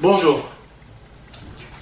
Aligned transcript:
Bonjour. 0.00 0.48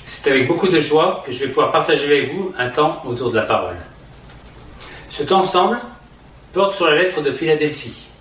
C'est 0.06 0.30
avec 0.30 0.48
beaucoup 0.48 0.68
de 0.68 0.80
joie 0.80 1.22
que 1.26 1.32
je 1.32 1.40
vais 1.40 1.48
pouvoir 1.48 1.70
partager 1.70 2.06
avec 2.06 2.32
vous 2.32 2.50
un 2.56 2.70
temps 2.70 3.02
autour 3.04 3.30
de 3.30 3.36
la 3.36 3.42
parole. 3.42 3.76
Ce 5.10 5.22
temps 5.22 5.40
ensemble 5.40 5.78
porte 6.54 6.72
sur 6.74 6.86
la 6.86 6.96
lettre 6.96 7.20
de 7.20 7.30
Philadelphie, 7.30 8.12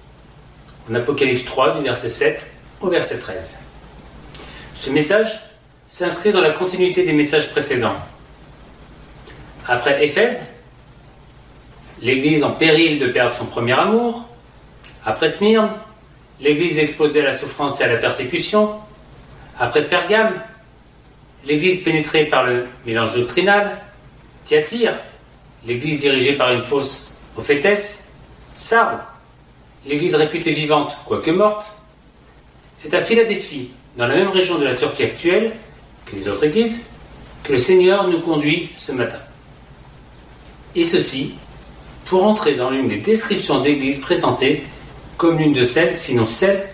en 0.91 0.95
Apocalypse 0.95 1.45
3 1.45 1.77
du 1.77 1.83
verset 1.83 2.09
7 2.09 2.51
au 2.81 2.89
verset 2.89 3.19
13. 3.19 3.59
Ce 4.77 4.89
message 4.89 5.39
s'inscrit 5.87 6.33
dans 6.33 6.41
la 6.41 6.51
continuité 6.51 7.05
des 7.05 7.13
messages 7.13 7.49
précédents. 7.51 7.95
Après 9.65 10.03
Éphèse, 10.03 10.45
l'Église 12.01 12.43
en 12.43 12.51
péril 12.51 12.99
de 12.99 13.07
perdre 13.07 13.33
son 13.33 13.45
premier 13.45 13.79
amour. 13.79 14.27
Après 15.05 15.29
Smyrne, 15.29 15.71
l'Église 16.41 16.79
exposée 16.79 17.21
à 17.21 17.27
la 17.27 17.33
souffrance 17.33 17.79
et 17.79 17.85
à 17.85 17.87
la 17.87 17.95
persécution. 17.95 18.81
Après 19.59 19.87
Pergame, 19.87 20.33
l'Église 21.45 21.83
pénétrée 21.83 22.25
par 22.25 22.45
le 22.45 22.65
mélange 22.85 23.13
doctrinal. 23.15 23.77
Thyatire, 24.43 24.93
l'Église 25.65 26.01
dirigée 26.01 26.33
par 26.33 26.51
une 26.51 26.61
fausse 26.61 27.15
prophétesse. 27.33 28.15
Sardes, 28.53 28.99
l'Église 29.85 30.15
réputée 30.15 30.53
vivante, 30.53 30.97
quoique 31.05 31.31
morte. 31.31 31.73
C'est 32.75 32.93
à 32.93 33.01
Philadelphie, 33.01 33.69
dans 33.97 34.07
la 34.07 34.15
même 34.15 34.29
région 34.29 34.59
de 34.59 34.65
la 34.65 34.75
Turquie 34.75 35.03
actuelle 35.03 35.53
que 36.05 36.15
les 36.15 36.27
autres 36.27 36.43
églises, 36.43 36.89
que 37.43 37.53
le 37.53 37.57
Seigneur 37.57 38.07
nous 38.07 38.19
conduit 38.19 38.71
ce 38.77 38.91
matin. 38.91 39.19
Et 40.75 40.83
ceci 40.83 41.35
pour 42.05 42.25
entrer 42.25 42.55
dans 42.55 42.69
l'une 42.69 42.87
des 42.87 42.97
descriptions 42.97 43.61
d'église 43.61 43.99
présentées 43.99 44.63
comme 45.17 45.39
l'une 45.39 45.53
de 45.53 45.63
celles, 45.63 45.95
sinon 45.95 46.25
celle, 46.25 46.69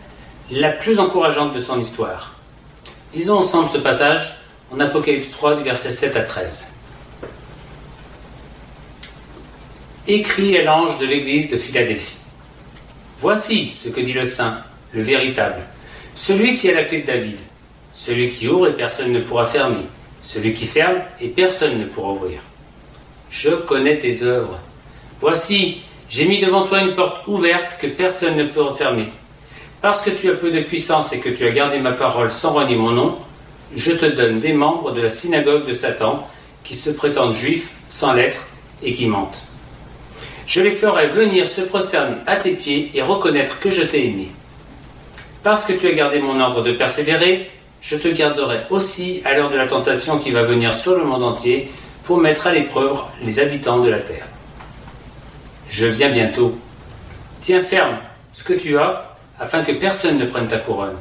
la 0.49 0.71
plus 0.71 0.99
encourageante 0.99 1.53
de 1.53 1.59
son 1.59 1.79
histoire. 1.79 2.40
Lisons 3.13 3.39
ensemble 3.39 3.70
ce 3.70 3.77
passage 3.77 4.38
en 4.71 4.79
Apocalypse 4.79 5.31
3 5.31 5.57
du 5.57 5.63
verset 5.63 5.91
7 5.91 6.15
à 6.15 6.21
13. 6.21 6.71
Écrit 10.07 10.57
à 10.57 10.63
l'ange 10.63 10.98
de 10.98 11.05
l'église 11.05 11.49
de 11.49 11.57
Philadelphie. 11.57 12.20
Voici 13.20 13.73
ce 13.73 13.89
que 13.89 13.99
dit 13.99 14.13
le 14.13 14.23
saint, 14.23 14.63
le 14.93 15.01
véritable, 15.01 15.62
celui 16.15 16.55
qui 16.55 16.70
a 16.70 16.73
la 16.73 16.85
clé 16.85 17.01
de 17.01 17.07
David, 17.07 17.37
celui 17.93 18.29
qui 18.29 18.48
ouvre 18.48 18.70
et 18.70 18.76
personne 18.77 19.12
ne 19.12 19.20
pourra 19.20 19.45
fermer, 19.45 19.85
celui 20.23 20.54
qui 20.54 20.65
ferme 20.65 21.01
et 21.20 21.27
personne 21.27 21.79
ne 21.79 21.85
pourra 21.85 22.13
ouvrir. 22.13 22.39
Je 23.29 23.49
connais 23.49 23.99
tes 23.99 24.23
œuvres. 24.23 24.57
Voici, 25.20 25.82
j'ai 26.09 26.26
mis 26.26 26.39
devant 26.39 26.65
toi 26.65 26.79
une 26.79 26.95
porte 26.95 27.27
ouverte 27.27 27.77
que 27.77 27.87
personne 27.87 28.37
ne 28.37 28.45
peut 28.45 28.62
refermer. 28.62 29.09
Parce 29.82 30.04
que 30.04 30.12
tu 30.12 30.29
as 30.29 30.35
peu 30.35 30.51
de 30.51 30.62
puissance 30.62 31.12
et 31.12 31.20
que 31.20 31.29
tu 31.29 31.46
as 31.46 31.51
gardé 31.51 31.79
ma 31.79 31.93
parole 31.93 32.29
sans 32.29 32.54
renier 32.54 32.76
mon 32.76 32.91
nom, 32.91 33.18
je 33.76 33.91
te 33.91 34.05
donne 34.05 34.40
des 34.40 34.54
membres 34.54 34.91
de 34.91 35.01
la 35.01 35.10
synagogue 35.10 35.65
de 35.65 35.73
Satan 35.73 36.27
qui 36.63 36.76
se 36.76 36.91
prétendent 36.91 37.34
juifs 37.34 37.71
sans 37.90 38.13
lettres 38.13 38.46
et 38.84 38.93
qui 38.93 39.07
mentent. 39.07 39.43
Je 40.46 40.62
les 40.62 40.71
ferai 40.71 41.07
venir 41.07 41.48
se 41.48 41.62
prosterner 41.62 42.18
à 42.27 42.35
tes 42.35 42.51
pieds 42.51 42.91
et 42.93 43.01
reconnaître 43.01 43.60
que 43.60 43.71
je 43.71 43.82
t'ai 43.82 44.07
aimé. 44.07 44.29
Parce 45.43 45.65
que 45.65 45.73
tu 45.73 45.88
as 45.88 45.93
gardé 45.93 46.20
mon 46.20 46.40
ordre 46.40 46.62
de 46.62 46.73
persévérer, 46.73 47.49
je 47.82 47.95
te 47.95 48.07
garderai 48.07 48.60
aussi 48.70 49.21
à 49.26 49.34
l'heure 49.34 49.49
de 49.49 49.55
la 49.55 49.66
tentation 49.66 50.20
qui 50.20 50.29
va 50.29 50.43
venir 50.43 50.76
sur 50.76 50.95
le 50.95 51.04
monde 51.04 51.23
entier 51.23 51.71
pour 52.04 52.20
mettre 52.20 52.45
à 52.45 52.51
l'épreuve 52.51 52.99
les 53.23 53.40
habitants 53.40 53.79
de 53.79 53.90
la 53.90 53.99
terre. 53.99 54.27
Je 55.70 55.88
viens 55.88 56.10
bientôt. 56.10 56.55
Tiens 57.40 57.63
ferme 57.63 57.98
ce 58.34 58.43
que 58.43 58.54
tu 58.54 58.77
as, 58.77 59.10
afin 59.41 59.63
que 59.63 59.71
personne 59.71 60.20
ne 60.20 60.25
prenne 60.25 60.47
ta 60.47 60.59
couronne. 60.59 60.95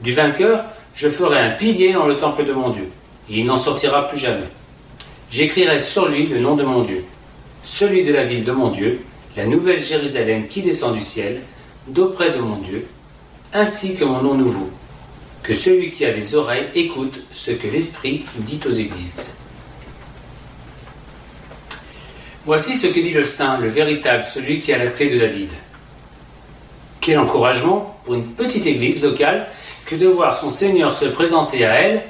Du 0.00 0.14
vainqueur, 0.14 0.64
je 0.94 1.08
ferai 1.08 1.40
un 1.40 1.50
pilier 1.50 1.92
dans 1.92 2.06
le 2.06 2.16
temple 2.16 2.44
de 2.44 2.52
mon 2.52 2.70
Dieu, 2.70 2.88
et 3.28 3.40
il 3.40 3.46
n'en 3.46 3.58
sortira 3.58 4.08
plus 4.08 4.16
jamais. 4.16 4.46
J'écrirai 5.32 5.80
sur 5.80 6.08
lui 6.08 6.26
le 6.26 6.38
nom 6.38 6.54
de 6.54 6.62
mon 6.62 6.82
Dieu, 6.82 7.04
celui 7.64 8.04
de 8.04 8.12
la 8.12 8.24
ville 8.24 8.44
de 8.44 8.52
mon 8.52 8.68
Dieu, 8.70 9.00
la 9.36 9.44
nouvelle 9.44 9.82
Jérusalem 9.82 10.46
qui 10.46 10.62
descend 10.62 10.94
du 10.94 11.02
ciel, 11.02 11.42
d'auprès 11.88 12.30
de 12.30 12.38
mon 12.38 12.58
Dieu, 12.58 12.86
ainsi 13.52 13.96
que 13.96 14.04
mon 14.04 14.22
nom 14.22 14.34
nouveau. 14.34 14.70
Que 15.42 15.52
celui 15.52 15.90
qui 15.90 16.04
a 16.04 16.12
les 16.12 16.36
oreilles 16.36 16.68
écoute 16.76 17.24
ce 17.32 17.50
que 17.50 17.66
l'Esprit 17.66 18.24
dit 18.36 18.60
aux 18.66 18.72
églises. 18.72 19.34
Voici 22.46 22.76
ce 22.76 22.86
que 22.86 23.00
dit 23.00 23.12
le 23.12 23.24
Saint, 23.24 23.58
le 23.58 23.68
véritable, 23.68 24.24
celui 24.24 24.60
qui 24.60 24.72
a 24.72 24.78
la 24.78 24.90
clé 24.90 25.10
de 25.10 25.18
David. 25.18 25.50
Quel 27.08 27.20
encouragement 27.20 27.98
pour 28.04 28.16
une 28.16 28.26
petite 28.26 28.66
église 28.66 29.02
locale 29.02 29.48
que 29.86 29.96
de 29.96 30.06
voir 30.06 30.36
son 30.36 30.50
Seigneur 30.50 30.92
se 30.92 31.06
présenter 31.06 31.64
à 31.64 31.72
elle 31.80 32.02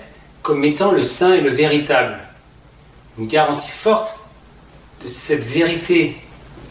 comme 0.42 0.64
étant 0.64 0.90
le 0.90 1.04
Saint 1.04 1.34
et 1.34 1.40
le 1.40 1.50
véritable. 1.50 2.18
Une 3.16 3.28
garantie 3.28 3.70
forte 3.70 4.18
de 5.00 5.06
cette 5.06 5.44
vérité 5.44 6.16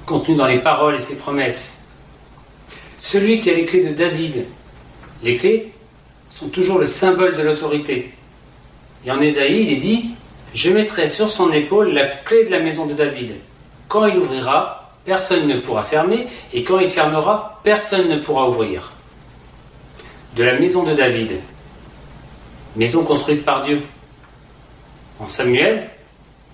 contenue 0.06 0.36
dans 0.36 0.46
les 0.46 0.60
paroles 0.60 0.96
et 0.96 1.00
ses 1.00 1.16
promesses. 1.16 1.88
Celui 3.00 3.40
qui 3.40 3.50
a 3.50 3.54
les 3.54 3.64
clés 3.64 3.86
de 3.86 3.94
David. 3.94 4.44
Les 5.24 5.38
clés 5.38 5.72
sont 6.30 6.50
toujours 6.50 6.80
le 6.80 6.86
symbole 6.86 7.38
de 7.38 7.44
l'autorité. 7.44 8.14
Et 9.06 9.12
en 9.12 9.22
Ésaïe, 9.22 9.62
il 9.62 9.72
est 9.72 9.78
dit 9.78 10.10
Je 10.54 10.70
mettrai 10.72 11.08
sur 11.08 11.30
son 11.30 11.54
épaule 11.54 11.94
la 11.94 12.06
clé 12.06 12.44
de 12.44 12.52
la 12.52 12.60
maison 12.60 12.88
de 12.88 12.94
David. 12.94 13.36
Quand 13.88 14.06
il 14.06 14.18
ouvrira, 14.18 14.87
personne 15.08 15.48
ne 15.48 15.58
pourra 15.62 15.84
fermer, 15.84 16.28
et 16.54 16.66
quand 16.66 16.80
il 16.80 16.90
fermera, 16.90 17.62
personne 17.64 18.10
ne 18.10 18.18
pourra 18.18 18.50
ouvrir. 18.50 18.92
De 20.36 20.44
la 20.44 20.60
maison 20.60 20.84
de 20.84 20.94
David, 20.94 21.40
maison 22.76 23.06
construite 23.06 23.46
par 23.46 23.62
Dieu. 23.62 23.82
En 25.22 25.28
Samuel, 25.28 25.90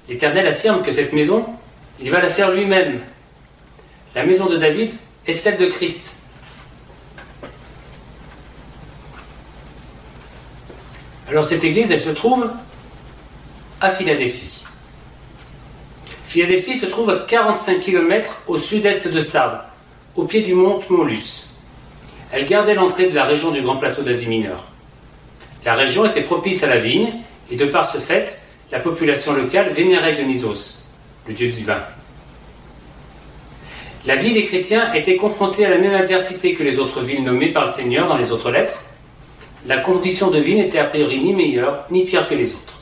l'Éternel 0.08 0.46
affirme 0.46 0.84
que 0.84 0.92
cette 0.92 1.14
maison, 1.14 1.48
il 2.00 2.12
va 2.12 2.22
la 2.22 2.30
faire 2.30 2.52
lui-même. 2.52 3.02
La 4.14 4.24
maison 4.24 4.46
de 4.46 4.58
David 4.58 4.92
est 5.26 5.34
celle 5.34 5.58
de 5.58 5.66
Christ. 5.66 6.18
Alors 11.28 11.44
cette 11.44 11.64
église, 11.64 11.92
elle 11.92 12.02
se 12.02 12.12
trouve 12.12 12.52
à 13.82 13.90
Philadelphie. 13.90 14.53
Philadelphie 16.34 16.80
se 16.80 16.88
trouve 16.88 17.12
à 17.12 17.26
45 17.28 17.80
km 17.80 18.42
au 18.48 18.58
sud-est 18.58 19.08
de 19.08 19.20
Sardes, 19.20 19.60
au 20.16 20.24
pied 20.24 20.42
du 20.42 20.56
mont 20.56 20.80
Molus. 20.90 21.44
Elle 22.32 22.48
gardait 22.48 22.74
l'entrée 22.74 23.06
de 23.06 23.14
la 23.14 23.24
région 23.24 23.52
du 23.52 23.62
Grand 23.62 23.76
Plateau 23.76 24.02
d'Asie 24.02 24.28
mineure. 24.28 24.66
La 25.64 25.76
région 25.76 26.08
était 26.08 26.24
propice 26.24 26.64
à 26.64 26.68
la 26.70 26.80
vigne, 26.80 27.12
et 27.52 27.56
de 27.56 27.68
par 27.68 27.88
ce 27.88 28.00
fait, 28.00 28.42
la 28.72 28.80
population 28.80 29.34
locale 29.34 29.70
vénérait 29.74 30.14
Dionysos, 30.14 30.86
le 31.28 31.36
dieu 31.36 31.52
du 31.52 31.64
vin. 31.64 31.84
La 34.08 34.16
vie 34.16 34.34
des 34.34 34.46
chrétiens 34.46 34.92
était 34.96 35.18
confrontée 35.18 35.68
à 35.68 35.70
la 35.70 35.78
même 35.78 35.94
adversité 35.94 36.56
que 36.56 36.64
les 36.64 36.80
autres 36.80 37.02
villes 37.02 37.24
nommées 37.24 37.52
par 37.52 37.66
le 37.66 37.72
Seigneur 37.72 38.08
dans 38.08 38.18
les 38.18 38.32
autres 38.32 38.50
lettres. 38.50 38.82
La 39.68 39.78
condition 39.78 40.32
de 40.32 40.40
vie 40.40 40.56
n'était 40.56 40.80
a 40.80 40.86
priori 40.86 41.22
ni 41.22 41.36
meilleure 41.36 41.86
ni 41.92 42.06
pire 42.06 42.28
que 42.28 42.34
les 42.34 42.56
autres. 42.56 42.73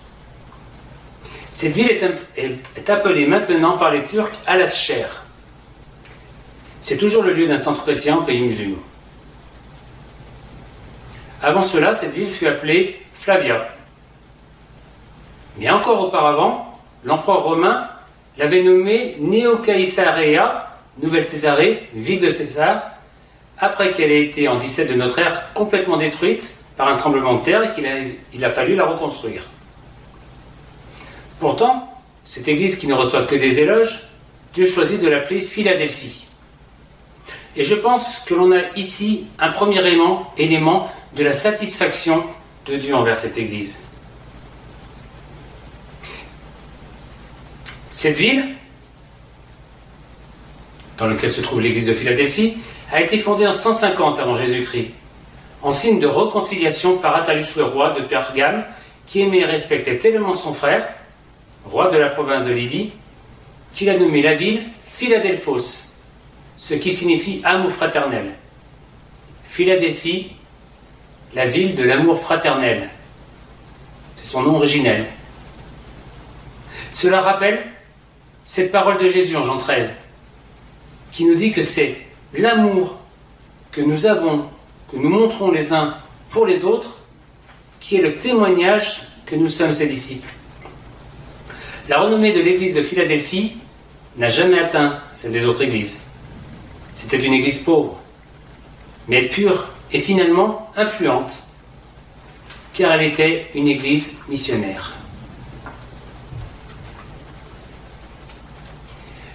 Cette 1.61 1.73
ville 1.73 1.91
est, 2.37 2.89
appelée 2.89 3.27
maintenant 3.27 3.77
par 3.77 3.91
les 3.91 4.03
Turcs 4.03 4.31
Alascher. 4.47 5.05
C'est 6.79 6.97
toujours 6.97 7.21
le 7.21 7.33
lieu 7.33 7.45
d'un 7.45 7.59
centre 7.59 7.83
chrétien 7.83 8.17
au 8.17 8.21
pays 8.23 8.41
musulman. 8.41 8.79
Avant 11.39 11.61
cela, 11.61 11.95
cette 11.95 12.13
ville 12.13 12.31
fut 12.31 12.47
appelée 12.47 12.99
Flavia. 13.13 13.67
Mais 15.59 15.69
encore 15.69 16.01
auparavant, 16.01 16.79
l'empereur 17.03 17.43
romain 17.43 17.87
l'avait 18.39 18.63
nommée 18.63 19.17
Neo-Caesarea, 19.19 20.67
Nouvelle 20.99 21.27
Césarée, 21.27 21.87
ville 21.93 22.21
de 22.21 22.29
César, 22.29 22.89
après 23.59 23.91
qu'elle 23.91 24.11
ait 24.11 24.25
été 24.25 24.47
en 24.47 24.57
17 24.57 24.93
de 24.93 24.95
notre 24.95 25.19
ère 25.19 25.53
complètement 25.53 25.97
détruite 25.97 26.55
par 26.75 26.87
un 26.87 26.97
tremblement 26.97 27.35
de 27.35 27.43
terre 27.43 27.61
et 27.63 28.15
qu'il 28.31 28.45
a 28.45 28.49
fallu 28.49 28.73
la 28.73 28.87
reconstruire. 28.87 29.43
Pourtant, 31.41 31.91
cette 32.23 32.47
église 32.47 32.75
qui 32.77 32.85
ne 32.85 32.93
reçoit 32.93 33.23
que 33.23 33.33
des 33.33 33.61
éloges, 33.61 34.03
Dieu 34.53 34.67
choisit 34.67 35.01
de 35.01 35.09
l'appeler 35.09 35.41
Philadelphie. 35.41 36.27
Et 37.55 37.63
je 37.63 37.73
pense 37.73 38.19
que 38.19 38.35
l'on 38.35 38.51
a 38.51 38.61
ici 38.75 39.25
un 39.39 39.49
premier 39.49 39.81
élément, 40.37 40.87
de 41.15 41.23
la 41.23 41.33
satisfaction 41.33 42.23
de 42.67 42.77
Dieu 42.77 42.95
envers 42.95 43.17
cette 43.17 43.39
église. 43.39 43.79
Cette 47.89 48.15
ville, 48.15 48.45
dans 50.99 51.07
laquelle 51.07 51.33
se 51.33 51.41
trouve 51.41 51.59
l'église 51.59 51.87
de 51.87 51.93
Philadelphie, 51.95 52.57
a 52.91 53.01
été 53.01 53.17
fondée 53.17 53.47
en 53.47 53.53
150 53.53 54.19
avant 54.19 54.35
Jésus-Christ, 54.35 54.91
en 55.63 55.71
signe 55.71 55.99
de 55.99 56.07
réconciliation 56.07 56.97
par 56.97 57.15
Attalus 57.15 57.47
le 57.57 57.63
roi 57.63 57.89
de 57.99 58.01
Pergame, 58.03 58.63
qui 59.07 59.23
aimait 59.23 59.39
et 59.39 59.45
respectait 59.45 59.97
tellement 59.97 60.35
son 60.35 60.53
frère 60.53 60.87
roi 61.65 61.89
de 61.89 61.97
la 61.97 62.09
province 62.09 62.45
de 62.45 62.51
Lydie, 62.51 62.91
qu'il 63.73 63.89
a 63.89 63.97
nommé 63.97 64.21
la 64.21 64.35
ville 64.35 64.63
Philadelphos, 64.83 65.95
ce 66.57 66.73
qui 66.73 66.91
signifie 66.91 67.41
amour 67.43 67.71
fraternel. 67.71 68.33
Philadelphie, 69.45 70.31
la 71.33 71.45
ville 71.45 71.75
de 71.75 71.83
l'amour 71.83 72.19
fraternel. 72.21 72.89
son 74.23 74.43
nom 74.43 74.55
originel. 74.55 75.07
Cela 76.91 77.21
rappelle 77.21 77.59
cette 78.45 78.71
parole 78.71 78.97
de 78.97 79.09
Jésus 79.09 79.35
en 79.35 79.43
Jean 79.43 79.57
13, 79.57 79.95
qui 81.11 81.25
nous 81.25 81.35
dit 81.35 81.51
que 81.51 81.61
c'est 81.61 81.97
l'amour 82.33 82.99
que 83.71 83.81
nous 83.81 84.05
avons, 84.05 84.45
que 84.91 84.97
nous 84.97 85.09
montrons 85.09 85.51
les 85.51 85.73
uns 85.73 85.97
pour 86.29 86.45
les 86.45 86.63
autres, 86.63 86.97
qui 87.79 87.97
est 87.97 88.01
le 88.01 88.17
témoignage 88.19 89.01
que 89.25 89.35
nous 89.35 89.47
sommes 89.47 89.71
ses 89.71 89.87
disciples. 89.87 90.31
La 91.89 91.99
renommée 91.99 92.31
de 92.31 92.41
l'église 92.41 92.75
de 92.75 92.83
Philadelphie 92.83 93.57
n'a 94.17 94.29
jamais 94.29 94.59
atteint 94.59 94.99
celle 95.13 95.31
des 95.31 95.45
autres 95.45 95.63
églises. 95.63 96.03
C'était 96.93 97.23
une 97.23 97.33
église 97.33 97.63
pauvre, 97.63 97.99
mais 99.07 99.23
pure 99.23 99.69
et 99.91 99.99
finalement 99.99 100.71
influente, 100.75 101.33
car 102.73 102.93
elle 102.93 103.03
était 103.03 103.47
une 103.55 103.67
église 103.67 104.17
missionnaire. 104.27 104.93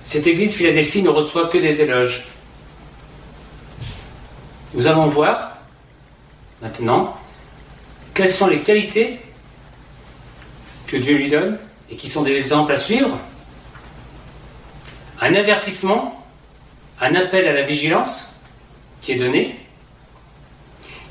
Cette 0.05 0.27
église 0.27 0.55
Philadelphie 0.55 1.03
ne 1.03 1.09
reçoit 1.09 1.49
que 1.49 1.59
des 1.59 1.83
éloges. 1.83 2.29
Nous 4.73 4.87
allons 4.87 5.07
voir 5.07 5.59
maintenant 6.63 7.17
quelles 8.15 8.31
sont 8.31 8.47
les 8.47 8.61
qualités 8.61 9.19
que 10.87 10.97
Dieu 10.97 11.17
lui 11.17 11.29
donne 11.29 11.59
et 11.91 11.97
qui 11.97 12.09
sont 12.09 12.23
des 12.23 12.37
exemples 12.37 12.73
à 12.73 12.77
suivre. 12.77 13.19
Un 15.21 15.35
avertissement, 15.35 16.25
un 17.01 17.15
appel 17.15 17.47
à 17.47 17.53
la 17.53 17.63
vigilance 17.63 18.29
qui 19.03 19.13
est 19.13 19.17
donné, 19.17 19.59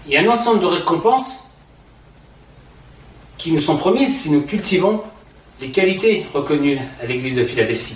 et 0.10 0.18
un 0.18 0.30
ensemble 0.30 0.60
de 0.60 0.66
récompenses 0.66 1.52
qui 3.38 3.52
nous 3.52 3.62
sont 3.62 3.78
promises 3.78 4.22
si 4.22 4.32
nous 4.32 4.42
cultivons 4.42 5.04
les 5.62 5.70
qualités 5.70 6.26
reconnues 6.34 6.80
à 7.02 7.06
l'église 7.06 7.36
de 7.36 7.44
Philadelphie. 7.44 7.96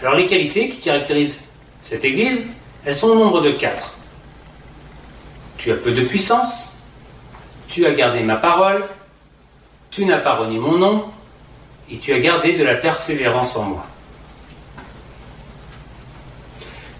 Alors 0.00 0.14
les 0.14 0.26
qualités 0.26 0.68
qui 0.68 0.80
caractérisent 0.80 1.44
cette 1.80 2.04
église, 2.04 2.42
elles 2.84 2.94
sont 2.94 3.08
au 3.08 3.14
nombre 3.14 3.40
de 3.40 3.52
quatre. 3.52 3.94
Tu 5.58 5.70
as 5.70 5.76
peu 5.76 5.92
de 5.92 6.02
puissance, 6.02 6.78
tu 7.68 7.86
as 7.86 7.92
gardé 7.92 8.20
ma 8.20 8.36
parole, 8.36 8.84
tu 9.92 10.06
n'as 10.06 10.18
pas 10.18 10.34
renié 10.34 10.58
mon 10.58 10.78
nom, 10.78 11.04
et 11.90 11.98
tu 11.98 12.12
as 12.12 12.18
gardé 12.18 12.54
de 12.54 12.64
la 12.64 12.74
persévérance 12.74 13.56
en 13.56 13.64
moi. 13.64 13.86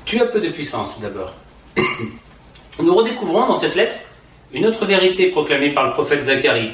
Tu 0.05 0.21
as 0.21 0.27
peu 0.27 0.41
de 0.41 0.51
puissance 0.51 0.95
tout 0.95 1.01
d'abord. 1.01 1.35
Nous 2.79 2.95
redécouvrons 2.95 3.47
dans 3.47 3.55
cette 3.55 3.75
lettre 3.75 3.97
une 4.53 4.67
autre 4.67 4.85
vérité 4.85 5.31
proclamée 5.31 5.71
par 5.71 5.87
le 5.87 5.93
prophète 5.93 6.25
Zacharie. 6.25 6.73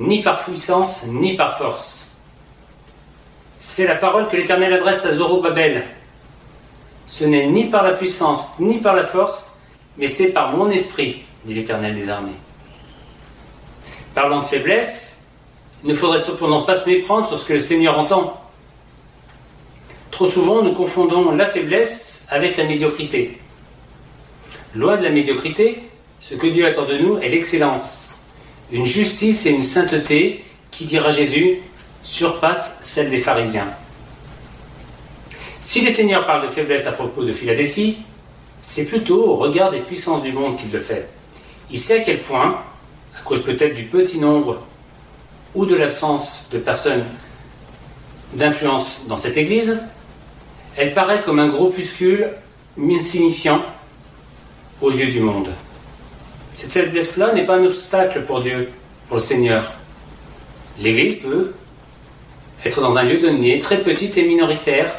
Ni 0.00 0.22
par 0.22 0.42
puissance, 0.42 1.06
ni 1.06 1.36
par 1.36 1.56
force. 1.56 2.16
C'est 3.60 3.86
la 3.86 3.94
parole 3.94 4.26
que 4.28 4.36
l'Éternel 4.36 4.72
adresse 4.72 5.06
à 5.06 5.12
Zorobabel. 5.12 5.84
Ce 7.06 7.24
n'est 7.24 7.46
ni 7.46 7.66
par 7.66 7.84
la 7.84 7.92
puissance, 7.92 8.58
ni 8.58 8.78
par 8.78 8.96
la 8.96 9.04
force, 9.04 9.60
mais 9.98 10.08
c'est 10.08 10.32
par 10.32 10.56
mon 10.56 10.68
esprit, 10.70 11.22
dit 11.44 11.54
l'Éternel 11.54 11.94
des 11.94 12.08
armées. 12.08 12.32
Parlant 14.14 14.40
de 14.40 14.46
faiblesse, 14.46 15.28
il 15.82 15.90
ne 15.90 15.94
faudrait 15.94 16.20
cependant 16.20 16.62
pas 16.62 16.74
se 16.74 16.88
méprendre 16.88 17.26
sur 17.26 17.38
ce 17.38 17.46
que 17.46 17.54
le 17.54 17.60
Seigneur 17.60 17.98
entend. 17.98 18.40
Trop 20.10 20.26
souvent, 20.26 20.62
nous 20.62 20.72
confondons 20.72 21.32
la 21.32 21.46
faiblesse 21.46 22.26
avec 22.30 22.56
la 22.56 22.64
médiocrité. 22.64 23.38
Loin 24.74 24.96
de 24.96 25.02
la 25.02 25.10
médiocrité, 25.10 25.80
ce 26.20 26.34
que 26.34 26.46
Dieu 26.46 26.66
attend 26.66 26.84
de 26.84 26.98
nous 26.98 27.18
est 27.18 27.28
l'excellence, 27.28 28.20
une 28.70 28.84
justice 28.84 29.46
et 29.46 29.50
une 29.50 29.62
sainteté 29.62 30.44
qui, 30.70 30.84
dira 30.84 31.10
Jésus, 31.10 31.60
surpassent 32.02 32.78
celle 32.82 33.10
des 33.10 33.18
pharisiens. 33.18 33.68
Si 35.60 35.80
le 35.80 35.90
Seigneur 35.90 36.26
parle 36.26 36.42
de 36.42 36.48
faiblesse 36.48 36.86
à 36.86 36.92
propos 36.92 37.24
de 37.24 37.32
Philadelphie, 37.32 37.98
c'est 38.60 38.84
plutôt 38.84 39.24
au 39.24 39.36
regard 39.36 39.70
des 39.70 39.80
puissances 39.80 40.22
du 40.22 40.32
monde 40.32 40.56
qu'il 40.56 40.70
le 40.70 40.80
fait. 40.80 41.08
Il 41.70 41.78
sait 41.78 42.00
à 42.00 42.04
quel 42.04 42.20
point, 42.20 42.62
à 43.22 43.28
cause 43.28 43.42
peut-être 43.42 43.74
du 43.74 43.84
petit 43.84 44.18
nombre 44.18 44.60
ou 45.54 45.64
de 45.64 45.76
l'absence 45.76 46.48
de 46.52 46.58
personnes 46.58 47.04
d'influence 48.34 49.04
dans 49.08 49.16
cette 49.16 49.36
Église, 49.36 49.78
elle 50.76 50.94
paraît 50.94 51.20
comme 51.20 51.38
un 51.38 51.48
groupuscule 51.48 52.30
insignifiant 52.78 53.62
aux 54.80 54.90
yeux 54.90 55.10
du 55.10 55.20
monde. 55.20 55.50
Cette 56.54 56.72
faiblesse-là 56.72 57.32
n'est 57.34 57.46
pas 57.46 57.56
un 57.56 57.64
obstacle 57.64 58.22
pour 58.22 58.40
Dieu, 58.40 58.70
pour 59.08 59.18
le 59.18 59.22
Seigneur. 59.22 59.72
L'Église 60.80 61.16
peut 61.16 61.52
être 62.64 62.80
dans 62.80 62.96
un 62.96 63.04
lieu 63.04 63.18
donné, 63.18 63.58
très 63.58 63.78
petite 63.78 64.16
et 64.16 64.26
minoritaire. 64.26 64.90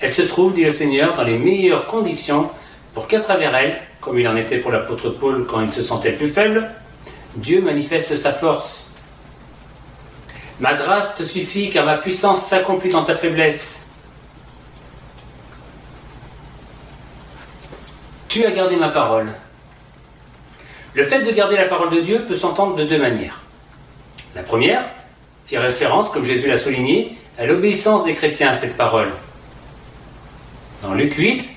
Elle 0.00 0.12
se 0.12 0.22
trouve, 0.22 0.52
dit 0.52 0.64
le 0.64 0.70
Seigneur, 0.70 1.14
dans 1.14 1.24
les 1.24 1.38
meilleures 1.38 1.86
conditions 1.86 2.50
pour 2.94 3.06
qu'à 3.06 3.20
travers 3.20 3.54
elle, 3.54 3.80
comme 4.00 4.18
il 4.18 4.28
en 4.28 4.36
était 4.36 4.58
pour 4.58 4.70
l'apôtre 4.70 5.10
Paul 5.10 5.46
quand 5.46 5.62
il 5.62 5.72
se 5.72 5.82
sentait 5.82 6.12
plus 6.12 6.28
faible, 6.28 6.70
Dieu 7.36 7.62
manifeste 7.62 8.14
sa 8.16 8.32
force. 8.32 8.92
Ma 10.60 10.74
grâce 10.74 11.16
te 11.16 11.22
suffit 11.22 11.70
car 11.70 11.86
ma 11.86 11.96
puissance 11.96 12.46
s'accomplit 12.46 12.90
dans 12.90 13.04
ta 13.04 13.14
faiblesse. 13.14 13.90
Tu 18.28 18.44
as 18.44 18.50
gardé 18.50 18.76
ma 18.76 18.88
parole. 18.88 19.32
Le 20.94 21.04
fait 21.04 21.22
de 21.22 21.30
garder 21.32 21.56
la 21.56 21.66
parole 21.66 21.90
de 21.90 22.00
Dieu 22.00 22.24
peut 22.26 22.34
s'entendre 22.34 22.76
de 22.76 22.84
deux 22.84 22.98
manières. 22.98 23.40
La 24.34 24.42
première 24.42 24.82
fait 25.46 25.58
référence, 25.58 26.10
comme 26.10 26.24
Jésus 26.24 26.48
l'a 26.48 26.56
souligné, 26.56 27.16
à 27.38 27.46
l'obéissance 27.46 28.04
des 28.04 28.14
chrétiens 28.14 28.50
à 28.50 28.52
cette 28.52 28.76
parole. 28.76 29.10
Dans 30.82 30.94
Luc 30.94 31.14
8, 31.14 31.54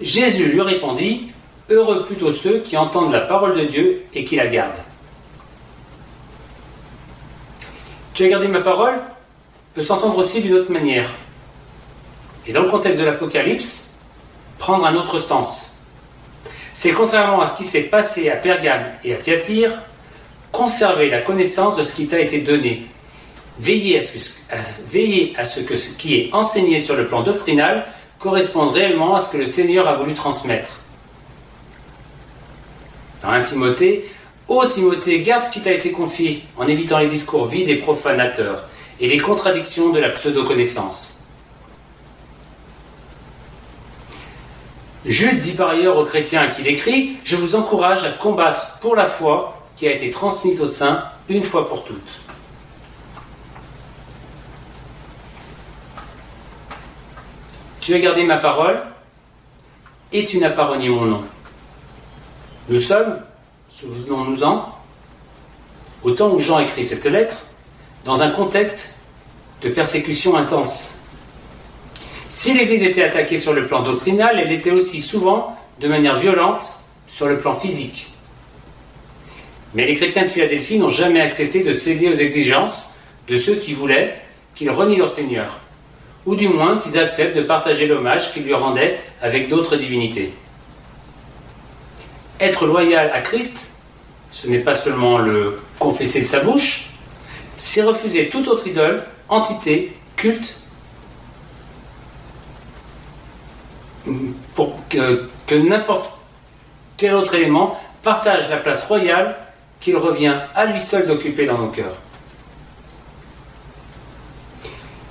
Jésus 0.00 0.46
lui 0.46 0.60
répondit, 0.60 1.32
Heureux 1.68 2.04
plutôt 2.04 2.30
ceux 2.30 2.60
qui 2.60 2.76
entendent 2.76 3.12
la 3.12 3.20
parole 3.20 3.56
de 3.56 3.64
Dieu 3.64 4.04
et 4.14 4.24
qui 4.24 4.36
la 4.36 4.46
gardent. 4.46 4.85
Tu 8.16 8.24
as 8.24 8.28
gardé 8.28 8.48
ma 8.48 8.60
parole 8.60 8.94
peut 9.74 9.82
s'entendre 9.82 10.18
aussi 10.18 10.40
d'une 10.40 10.54
autre 10.54 10.72
manière. 10.72 11.12
Et 12.48 12.52
dans 12.52 12.62
le 12.62 12.68
contexte 12.68 12.98
de 12.98 13.04
l'Apocalypse, 13.04 13.94
prendre 14.58 14.84
un 14.86 14.96
autre 14.96 15.20
sens 15.20 15.76
c'est 16.76 16.92
contrairement 16.92 17.40
à 17.40 17.46
ce 17.46 17.56
qui 17.56 17.64
s'est 17.64 17.84
passé 17.84 18.28
à 18.28 18.36
Pergame 18.36 18.84
et 19.02 19.14
à 19.14 19.16
Thyatire, 19.16 19.72
conserver 20.52 21.08
la 21.08 21.22
connaissance 21.22 21.74
de 21.74 21.82
ce 21.82 21.94
qui 21.94 22.06
t'a 22.06 22.20
été 22.20 22.40
donné. 22.40 22.86
Veiller 23.58 23.96
à, 23.96 24.02
ce 24.02 25.60
que, 25.60 25.74
ce 25.74 25.88
qui 25.96 26.16
est 26.16 26.34
enseigné 26.34 26.78
sur 26.78 26.94
le 26.94 27.06
plan 27.06 27.22
doctrinal 27.22 27.86
corresponde 28.18 28.72
réellement 28.72 29.14
à 29.14 29.20
ce 29.20 29.32
que 29.32 29.38
le 29.38 29.46
Seigneur 29.46 29.88
a 29.88 29.94
voulu 29.94 30.12
transmettre. 30.12 30.80
Dans 33.22 33.30
1 33.30 33.40
Timothée, 33.44 34.04
Ô 34.48 34.64
Timothée, 34.66 35.22
garde 35.22 35.44
ce 35.44 35.50
qui 35.50 35.60
t'a 35.60 35.72
été 35.72 35.90
confié, 35.90 36.44
en 36.56 36.68
évitant 36.68 36.98
les 36.98 37.08
discours 37.08 37.46
vides 37.46 37.68
et 37.68 37.76
profanateurs, 37.76 38.64
et 39.00 39.08
les 39.08 39.18
contradictions 39.18 39.90
de 39.90 39.98
la 39.98 40.10
pseudo-connaissance. 40.10 41.20
Jude 45.04 45.40
dit 45.40 45.52
par 45.52 45.70
ailleurs 45.70 45.96
aux 45.96 46.04
chrétiens 46.04 46.42
à 46.42 46.46
qui 46.48 46.66
écrit 46.66 47.16
Je 47.24 47.36
vous 47.36 47.54
encourage 47.54 48.04
à 48.04 48.10
combattre 48.10 48.78
pour 48.80 48.96
la 48.96 49.06
foi 49.06 49.62
qui 49.76 49.86
a 49.86 49.92
été 49.92 50.10
transmise 50.10 50.60
au 50.62 50.66
sein 50.66 51.04
une 51.28 51.42
fois 51.42 51.68
pour 51.68 51.84
toutes. 51.84 52.20
Tu 57.80 57.94
as 57.94 58.00
gardé 58.00 58.24
ma 58.24 58.38
parole 58.38 58.80
et 60.12 60.24
tu 60.24 60.38
n'as 60.38 60.50
pas 60.50 60.64
renié 60.64 60.88
mon 60.88 61.04
nom. 61.04 61.24
Nous 62.68 62.80
sommes, 62.80 63.20
souvenons-nous-en, 63.68 64.72
au 66.02 66.10
temps 66.12 66.30
où 66.30 66.38
Jean 66.38 66.60
écrit 66.60 66.84
cette 66.84 67.04
lettre, 67.04 67.46
dans 68.04 68.22
un 68.22 68.30
contexte 68.30 68.94
de 69.62 69.68
persécution 69.68 70.36
intense. 70.36 71.00
Si 72.30 72.54
l'Église 72.54 72.82
était 72.82 73.02
attaquée 73.02 73.36
sur 73.36 73.52
le 73.52 73.66
plan 73.66 73.82
doctrinal, 73.82 74.38
elle 74.38 74.52
était 74.52 74.70
aussi 74.70 75.00
souvent, 75.00 75.56
de 75.80 75.88
manière 75.88 76.18
violente, 76.18 76.64
sur 77.06 77.26
le 77.26 77.38
plan 77.38 77.54
physique. 77.54 78.12
Mais 79.74 79.86
les 79.86 79.96
chrétiens 79.96 80.22
de 80.22 80.28
Philadelphie 80.28 80.78
n'ont 80.78 80.90
jamais 80.90 81.20
accepté 81.20 81.62
de 81.62 81.72
céder 81.72 82.08
aux 82.08 82.14
exigences 82.14 82.86
de 83.28 83.36
ceux 83.36 83.56
qui 83.56 83.74
voulaient 83.74 84.20
qu'ils 84.54 84.70
renient 84.70 84.98
leur 84.98 85.10
Seigneur, 85.10 85.58
ou 86.24 86.34
du 86.36 86.48
moins 86.48 86.78
qu'ils 86.78 86.98
acceptent 86.98 87.36
de 87.36 87.42
partager 87.42 87.86
l'hommage 87.86 88.32
qu'ils 88.32 88.44
lui 88.44 88.54
rendaient 88.54 89.00
avec 89.20 89.48
d'autres 89.48 89.76
divinités. 89.76 90.32
Être 92.40 92.66
loyal 92.66 93.10
à 93.14 93.20
Christ, 93.20 93.72
ce 94.30 94.48
n'est 94.48 94.58
pas 94.58 94.74
seulement 94.74 95.18
le 95.18 95.60
confesser 95.78 96.20
de 96.20 96.26
sa 96.26 96.40
bouche, 96.40 96.90
c'est 97.56 97.82
refuser 97.82 98.28
toute 98.28 98.48
autre 98.48 98.66
idole, 98.66 99.04
entité, 99.28 99.96
culte 100.16 100.56
pour 104.54 104.76
que, 104.88 105.28
n'importe 105.54 106.10
quel 106.96 107.14
autre 107.14 107.34
élément 107.34 107.78
partage 108.02 108.48
la 108.48 108.58
place 108.58 108.84
royale 108.86 109.36
qu'il 109.80 109.96
revient 109.96 110.34
à 110.54 110.66
lui 110.66 110.80
seul 110.80 111.06
d'occuper 111.06 111.46
dans 111.46 111.58
nos 111.58 111.68
cœurs. 111.68 111.96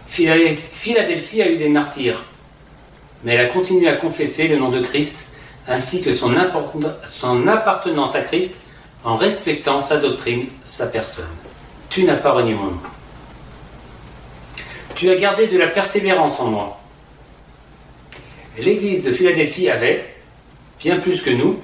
Philadelphie 0.07 1.41
a 1.41 1.49
eu 1.49 1.57
des 1.57 1.69
martyrs, 1.69 2.23
mais 3.23 3.33
elle 3.33 3.45
a 3.47 3.49
continué 3.49 3.89
à 3.89 3.95
confesser 3.95 4.47
le 4.47 4.57
nom 4.57 4.69
de 4.69 4.81
Christ 4.81 5.34
ainsi 5.67 6.03
que 6.03 6.11
son, 6.11 6.35
appartenance 7.47 8.15
à 8.15 8.21
Christ 8.21 8.63
en 9.03 9.15
respectant 9.15 9.81
sa 9.81 9.97
doctrine, 9.97 10.47
sa 10.63 10.87
personne. 10.87 11.25
Tu 11.89 12.03
n'as 12.03 12.15
pas 12.15 12.31
renié 12.31 12.53
mon 12.53 12.65
nom. 12.65 12.79
Tu 14.95 15.09
as 15.09 15.15
gardé 15.15 15.47
de 15.47 15.57
la 15.57 15.67
persévérance 15.67 16.39
en 16.39 16.47
moi. 16.47 16.79
L'église 18.57 19.03
de 19.03 19.11
Philadelphie 19.11 19.69
avait, 19.69 20.15
bien 20.79 20.97
plus 20.97 21.21
que 21.21 21.29
nous, 21.29 21.59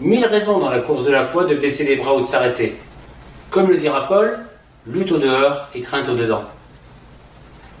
mille 0.00 0.24
raisons 0.24 0.58
dans 0.58 0.70
la 0.70 0.78
course 0.78 1.04
de 1.04 1.10
la 1.10 1.24
foi 1.24 1.44
de 1.44 1.54
baisser 1.54 1.84
les 1.84 1.96
bras 1.96 2.14
ou 2.14 2.20
de 2.20 2.26
s'arrêter. 2.26 2.76
Comme 3.50 3.68
le 3.68 3.76
dira 3.76 4.06
Paul, 4.06 4.38
lutte 4.86 5.12
au 5.12 5.18
dehors 5.18 5.68
et 5.74 5.80
crainte 5.80 6.08
au 6.08 6.14
dedans. 6.14 6.44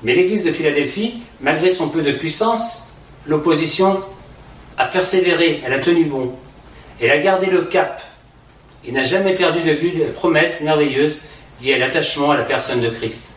Mais 0.02 0.14
l'église 0.14 0.42
de 0.42 0.50
Philadelphie, 0.50 1.22
malgré 1.40 1.70
son 1.70 1.88
peu 1.88 2.02
de 2.02 2.12
puissance, 2.12 2.88
l'opposition 3.26 4.02
a 4.80 4.86
persévéré, 4.86 5.60
elle 5.64 5.74
a 5.74 5.78
tenu 5.78 6.04
bon. 6.04 6.32
Elle 7.00 7.10
a 7.10 7.18
gardé 7.18 7.46
le 7.46 7.62
cap 7.62 8.02
et 8.82 8.92
n'a 8.92 9.02
jamais 9.02 9.34
perdu 9.34 9.62
de 9.62 9.72
vue 9.72 9.92
la 9.98 10.06
promesse 10.06 10.62
merveilleuse 10.62 11.22
liée 11.62 11.74
à 11.74 11.78
l'attachement 11.78 12.30
à 12.30 12.38
la 12.38 12.44
personne 12.44 12.80
de 12.80 12.88
Christ. 12.88 13.36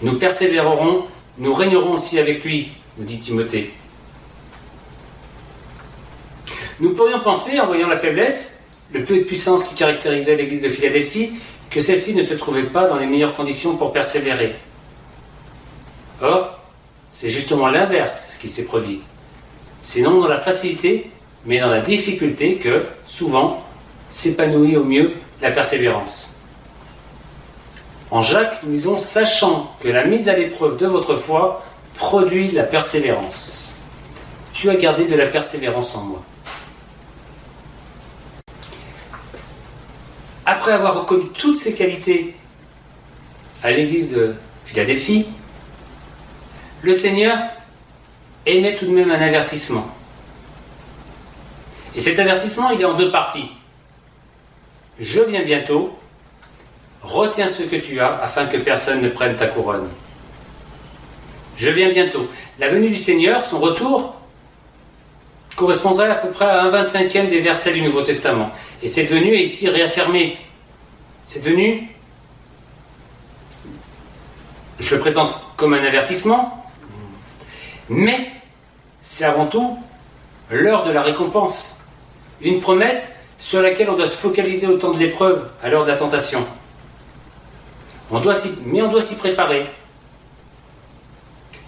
Nous 0.00 0.14
persévérerons, 0.18 1.04
nous 1.36 1.52
régnerons 1.52 1.92
aussi 1.92 2.18
avec 2.18 2.42
lui, 2.42 2.70
nous 2.96 3.04
dit 3.04 3.18
Timothée. 3.18 3.74
Nous 6.80 6.94
pourrions 6.94 7.20
penser, 7.20 7.60
en 7.60 7.66
voyant 7.66 7.88
la 7.88 7.98
faiblesse, 7.98 8.64
le 8.94 9.04
peu 9.04 9.18
de 9.18 9.24
puissance 9.24 9.64
qui 9.64 9.74
caractérisait 9.74 10.36
l'église 10.36 10.62
de 10.62 10.70
Philadelphie, 10.70 11.32
que 11.68 11.82
celle-ci 11.82 12.14
ne 12.14 12.22
se 12.22 12.32
trouvait 12.32 12.62
pas 12.62 12.88
dans 12.88 12.96
les 12.96 13.06
meilleures 13.06 13.36
conditions 13.36 13.76
pour 13.76 13.92
persévérer. 13.92 14.54
Or, 16.22 16.49
c'est 17.20 17.28
justement 17.28 17.68
l'inverse 17.68 18.38
qui 18.40 18.48
s'est 18.48 18.64
produit. 18.64 19.02
C'est 19.82 20.00
non 20.00 20.20
dans 20.22 20.26
la 20.26 20.40
facilité, 20.40 21.10
mais 21.44 21.60
dans 21.60 21.68
la 21.68 21.82
difficulté 21.82 22.56
que, 22.56 22.86
souvent, 23.04 23.62
s'épanouit 24.08 24.78
au 24.78 24.84
mieux 24.84 25.12
la 25.42 25.50
persévérance. 25.50 26.36
En 28.10 28.22
Jacques, 28.22 28.62
nous 28.62 28.72
disons, 28.72 28.96
sachant 28.96 29.70
que 29.80 29.88
la 29.88 30.06
mise 30.06 30.30
à 30.30 30.34
l'épreuve 30.34 30.78
de 30.78 30.86
votre 30.86 31.14
foi 31.14 31.62
produit 31.92 32.52
la 32.52 32.62
persévérance. 32.62 33.74
Tu 34.54 34.70
as 34.70 34.76
gardé 34.76 35.04
de 35.04 35.14
la 35.14 35.26
persévérance 35.26 35.94
en 35.96 36.04
moi. 36.04 36.22
Après 40.46 40.72
avoir 40.72 41.00
reconnu 41.00 41.28
toutes 41.38 41.58
ces 41.58 41.74
qualités 41.74 42.34
à 43.62 43.72
l'église 43.72 44.10
de 44.10 44.34
Philadelphie, 44.64 45.26
le 46.82 46.92
Seigneur 46.92 47.38
émet 48.46 48.74
tout 48.74 48.86
de 48.86 48.90
même 48.90 49.10
un 49.10 49.20
avertissement. 49.20 49.86
Et 51.94 52.00
cet 52.00 52.18
avertissement, 52.18 52.70
il 52.70 52.80
est 52.80 52.84
en 52.84 52.94
deux 52.94 53.10
parties. 53.10 53.50
Je 54.98 55.20
viens 55.20 55.42
bientôt, 55.42 55.98
retiens 57.02 57.48
ce 57.48 57.62
que 57.62 57.76
tu 57.76 58.00
as 58.00 58.22
afin 58.22 58.46
que 58.46 58.56
personne 58.58 59.02
ne 59.02 59.08
prenne 59.08 59.36
ta 59.36 59.46
couronne. 59.46 59.88
Je 61.56 61.70
viens 61.70 61.90
bientôt. 61.90 62.28
La 62.58 62.68
venue 62.68 62.88
du 62.88 62.96
Seigneur, 62.96 63.44
son 63.44 63.58
retour, 63.58 64.16
correspondrait 65.56 66.10
à 66.10 66.14
peu 66.14 66.30
près 66.30 66.46
à 66.46 66.62
un 66.62 66.70
25e 66.70 67.28
des 67.28 67.40
versets 67.40 67.72
du 67.72 67.82
Nouveau 67.82 68.02
Testament. 68.02 68.50
Et 68.82 68.88
cette 68.88 69.10
venue 69.10 69.34
est 69.34 69.42
ici 69.42 69.68
réaffirmée. 69.68 70.38
Cette 71.26 71.44
venue, 71.44 71.88
je 74.78 74.94
le 74.94 75.00
présente 75.00 75.34
comme 75.56 75.74
un 75.74 75.84
avertissement, 75.84 76.59
mais 77.90 78.30
c'est 79.02 79.24
avant 79.24 79.46
tout 79.46 79.76
l'heure 80.50 80.84
de 80.84 80.92
la 80.92 81.02
récompense. 81.02 81.84
Une 82.40 82.60
promesse 82.60 83.26
sur 83.38 83.60
laquelle 83.60 83.90
on 83.90 83.96
doit 83.96 84.06
se 84.06 84.16
focaliser 84.16 84.66
au 84.68 84.78
temps 84.78 84.92
de 84.92 84.98
l'épreuve, 84.98 85.48
à 85.62 85.68
l'heure 85.68 85.84
de 85.84 85.90
la 85.90 85.96
tentation. 85.96 86.46
Mais 88.10 88.82
on 88.82 88.88
doit 88.88 89.00
s'y 89.02 89.16
préparer. 89.16 89.66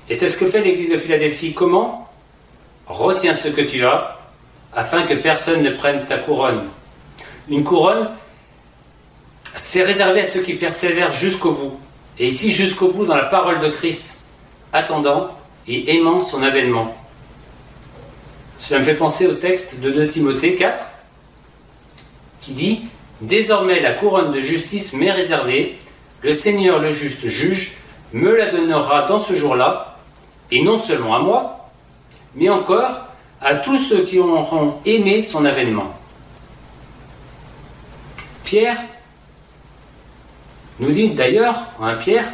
Et 0.08 0.14
c'est 0.14 0.28
ce 0.28 0.36
que 0.36 0.46
fait 0.46 0.60
l'Église 0.60 0.90
de 0.90 0.98
Philadelphie. 0.98 1.54
Comment? 1.54 2.08
Retiens 2.86 3.34
ce 3.34 3.48
que 3.48 3.60
tu 3.60 3.84
as, 3.84 4.18
afin 4.74 5.02
que 5.02 5.14
personne 5.14 5.62
ne 5.62 5.70
prenne 5.70 6.06
ta 6.06 6.18
couronne. 6.18 6.64
Une 7.48 7.64
couronne, 7.64 8.10
c'est 9.54 9.82
réservé 9.82 10.20
à 10.20 10.26
ceux 10.26 10.40
qui 10.40 10.54
persévèrent 10.54 11.12
jusqu'au 11.12 11.52
bout. 11.52 11.80
Et 12.18 12.28
ici, 12.28 12.52
jusqu'au 12.52 12.88
bout 12.88 13.06
dans 13.06 13.16
la 13.16 13.24
parole 13.24 13.58
de 13.60 13.68
Christ, 13.68 14.24
attendant 14.72 15.30
et 15.66 15.96
aimant 15.96 16.20
son 16.20 16.42
avènement. 16.42 16.96
Cela 18.58 18.80
me 18.80 18.84
fait 18.84 18.94
penser 18.94 19.26
au 19.26 19.34
texte 19.34 19.80
de 19.80 19.90
2 19.90 20.06
Timothée 20.06 20.54
4 20.54 20.84
qui 22.40 22.52
dit 22.52 22.84
Désormais 23.20 23.80
la 23.80 23.92
couronne 23.92 24.32
de 24.32 24.40
justice 24.40 24.94
m'est 24.94 25.12
réservée, 25.12 25.78
le 26.22 26.32
Seigneur 26.32 26.80
le 26.80 26.90
juste 26.90 27.28
juge 27.28 27.76
me 28.12 28.36
la 28.36 28.50
donnera 28.50 29.02
dans 29.02 29.20
ce 29.20 29.34
jour-là, 29.34 29.96
et 30.50 30.62
non 30.62 30.78
seulement 30.78 31.14
à 31.14 31.20
moi, 31.20 31.70
mais 32.34 32.48
encore 32.48 33.06
à 33.40 33.54
tous 33.54 33.78
ceux 33.78 34.04
qui 34.04 34.18
auront 34.18 34.74
aimé 34.84 35.22
son 35.22 35.44
avènement. 35.44 35.96
Pierre 38.44 38.78
nous 40.80 40.90
dit 40.90 41.10
d'ailleurs, 41.10 41.68
hein, 41.80 41.94
Pierre, 41.94 42.28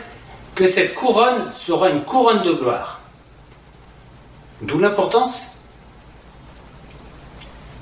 que 0.55 0.67
cette 0.67 0.95
couronne 0.95 1.53
sera 1.53 1.91
une 1.91 2.03
couronne 2.03 2.43
de 2.43 2.53
gloire. 2.53 2.98
D'où 4.61 4.79
l'importance 4.79 5.59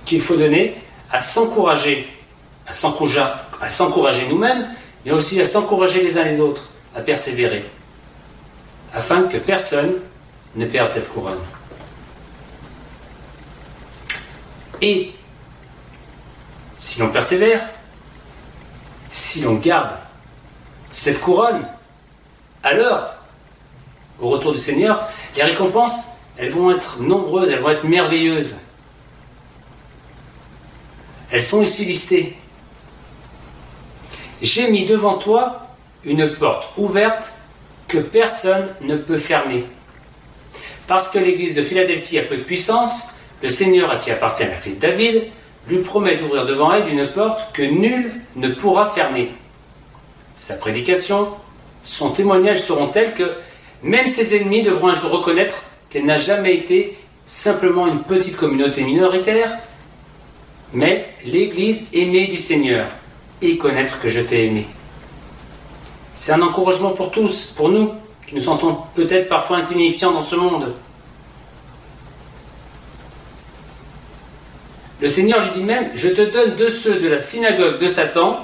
qu'il 0.05 0.21
faut 0.21 0.37
donner 0.37 0.77
à 1.11 1.19
s'encourager, 1.19 2.09
à 2.67 2.73
s'encourager 3.71 4.27
nous-mêmes, 4.29 4.69
mais 5.05 5.13
aussi 5.13 5.41
à 5.41 5.47
s'encourager 5.47 6.03
les 6.03 6.19
uns 6.19 6.25
les 6.25 6.41
autres, 6.41 6.69
à 6.95 7.01
persévérer, 7.01 7.65
afin 8.95 9.23
que 9.23 9.39
personne 9.39 9.95
ne 10.55 10.67
perde 10.67 10.91
cette 10.91 11.09
couronne. 11.13 11.39
Et 14.83 15.13
si 16.77 17.01
l'on 17.01 17.11
persévère, 17.11 17.67
si 19.11 19.41
l'on 19.41 19.55
garde 19.55 19.93
cette 20.91 21.21
couronne, 21.21 21.67
alors, 22.63 23.15
au 24.21 24.29
retour 24.29 24.53
du 24.53 24.59
Seigneur, 24.59 25.09
les 25.37 25.43
récompenses 25.43 26.16
elles 26.39 26.51
vont 26.51 26.71
être 26.71 27.01
nombreuses, 27.01 27.51
elles 27.51 27.61
vont 27.61 27.71
être 27.71 27.85
merveilleuses. 27.85 28.57
Elles 31.31 31.43
sont 31.43 31.63
ici 31.63 31.85
listées. 31.85 32.37
J'ai 34.43 34.71
mis 34.71 34.87
devant 34.87 35.19
toi 35.19 35.67
une 36.05 36.35
porte 36.35 36.71
ouverte 36.77 37.33
que 37.89 37.99
personne 37.99 38.69
ne 38.81 38.97
peut 38.97 39.19
fermer. 39.19 39.65
Parce 40.87 41.09
que 41.09 41.19
l'église 41.19 41.55
de 41.55 41.63
Philadelphie 41.63 42.19
a 42.19 42.23
peu 42.23 42.37
de 42.37 42.43
puissance, 42.43 43.15
le 43.43 43.49
Seigneur 43.49 43.91
à 43.91 43.97
qui 43.97 44.11
appartient 44.11 44.45
la 44.45 44.55
clé 44.55 44.73
de 44.73 44.81
David 44.81 45.25
lui 45.69 45.79
promet 45.79 46.17
d'ouvrir 46.17 46.47
devant 46.47 46.73
elle 46.73 46.89
une 46.89 47.09
porte 47.09 47.53
que 47.53 47.63
nul 47.63 48.13
ne 48.37 48.49
pourra 48.51 48.91
fermer. 48.91 49.33
Sa 50.37 50.55
prédication, 50.55 51.29
son 51.83 52.11
témoignage 52.11 52.61
seront 52.61 52.89
tels 52.89 53.15
que 53.15 53.33
même 53.83 54.07
ses 54.07 54.37
ennemis 54.37 54.63
devront 54.63 54.89
un 54.89 54.95
jour 54.95 55.11
reconnaître 55.11 55.65
n'a 56.05 56.17
jamais 56.17 56.55
été 56.57 56.97
simplement 57.27 57.87
une 57.87 58.03
petite 58.03 58.37
communauté 58.37 58.83
minoritaire, 58.83 59.57
mais 60.73 61.09
l'Église 61.25 61.89
aimée 61.93 62.27
du 62.27 62.37
Seigneur 62.37 62.89
et 63.43 63.57
connaître 63.57 64.01
que 64.01 64.09
je 64.09 64.21
t'ai 64.21 64.47
aimé. 64.47 64.67
C'est 66.15 66.33
un 66.33 66.43
encouragement 66.43 66.93
pour 66.93 67.11
tous, 67.11 67.47
pour 67.57 67.69
nous, 67.69 67.93
qui 68.27 68.35
nous 68.35 68.41
sentons 68.41 68.79
peut-être 68.95 69.29
parfois 69.29 69.59
insignifiants 69.59 70.13
dans 70.13 70.23
ce 70.23 70.37
monde. 70.37 70.73
Le 75.01 75.09
Seigneur 75.09 75.45
lui 75.45 75.53
dit 75.53 75.63
même, 75.63 75.91
je 75.95 76.09
te 76.09 76.23
donne 76.23 76.57
de 76.57 76.69
ceux 76.69 76.99
de 76.99 77.09
la 77.09 77.19
synagogue 77.19 77.79
de 77.79 77.87
Satan, 77.87 78.41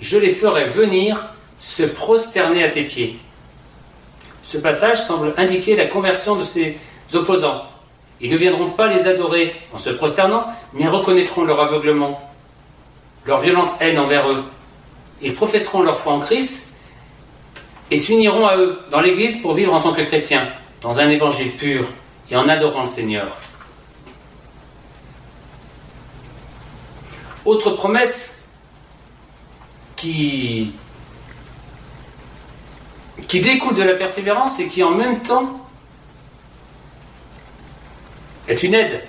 je 0.00 0.18
les 0.18 0.30
ferai 0.30 0.68
venir 0.68 1.30
se 1.58 1.82
prosterner 1.82 2.62
à 2.62 2.68
tes 2.68 2.84
pieds. 2.84 3.18
Ce 4.44 4.58
passage 4.58 5.04
semble 5.04 5.34
indiquer 5.36 5.74
la 5.74 5.86
conversion 5.86 6.36
de 6.36 6.44
ces 6.44 6.78
opposants. 7.14 7.62
Ils 8.20 8.30
ne 8.30 8.36
viendront 8.36 8.70
pas 8.70 8.88
les 8.88 9.06
adorer 9.06 9.54
en 9.72 9.78
se 9.78 9.90
prosternant, 9.90 10.46
mais 10.72 10.88
reconnaîtront 10.88 11.44
leur 11.44 11.60
aveuglement, 11.60 12.20
leur 13.26 13.40
violente 13.40 13.72
haine 13.80 13.98
envers 13.98 14.30
eux. 14.30 14.42
Ils 15.20 15.34
professeront 15.34 15.82
leur 15.82 15.98
foi 15.98 16.14
en 16.14 16.20
Christ 16.20 16.80
et 17.90 17.98
s'uniront 17.98 18.46
à 18.46 18.56
eux 18.56 18.80
dans 18.90 19.00
l'Église 19.00 19.40
pour 19.42 19.54
vivre 19.54 19.74
en 19.74 19.80
tant 19.80 19.92
que 19.92 20.02
chrétiens, 20.02 20.48
dans 20.80 20.98
un 20.98 21.08
évangile 21.08 21.52
pur 21.56 21.86
et 22.30 22.36
en 22.36 22.48
adorant 22.48 22.82
le 22.82 22.88
Seigneur. 22.88 23.28
Autre 27.44 27.70
promesse 27.70 28.48
qui, 29.94 30.72
qui 33.28 33.40
découle 33.40 33.74
de 33.74 33.82
la 33.82 33.94
persévérance 33.94 34.58
et 34.58 34.68
qui 34.68 34.82
en 34.82 34.90
même 34.90 35.22
temps 35.22 35.65
est 38.48 38.62
une 38.62 38.74
aide. 38.74 39.02